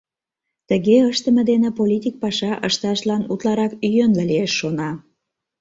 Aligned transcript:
Тыге 0.69 0.97
ыштыме 1.11 1.41
дене 1.51 1.69
политик 1.79 2.15
паша 2.23 2.51
ышташлан 2.67 3.23
утларак 3.31 3.73
йӧнлӧ 3.95 4.23
лиеш— 4.29 4.51
шона. 4.59 4.91